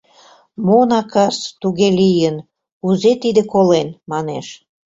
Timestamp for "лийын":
1.99-2.35